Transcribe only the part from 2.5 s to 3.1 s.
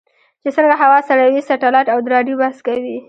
کوي.